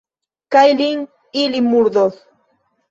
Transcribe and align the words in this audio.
Kaj 0.55 0.63
lin 0.81 1.05
ili 1.45 1.63
murdos! 1.71 2.21